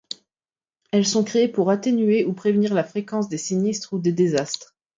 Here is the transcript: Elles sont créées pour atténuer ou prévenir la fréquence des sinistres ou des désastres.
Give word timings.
Elles 0.91 1.05
sont 1.05 1.23
créées 1.23 1.47
pour 1.47 1.69
atténuer 1.69 2.25
ou 2.25 2.33
prévenir 2.33 2.73
la 2.73 2.83
fréquence 2.83 3.29
des 3.29 3.37
sinistres 3.37 3.93
ou 3.93 3.99
des 3.99 4.11
désastres. 4.13 4.75